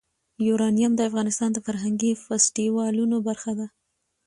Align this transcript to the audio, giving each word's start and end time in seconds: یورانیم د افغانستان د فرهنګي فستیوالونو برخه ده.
یورانیم 0.47 0.91
د 0.95 1.01
افغانستان 1.09 1.49
د 1.53 1.57
فرهنګي 1.65 2.11
فستیوالونو 2.25 3.17
برخه 3.27 3.51
ده. 3.59 3.67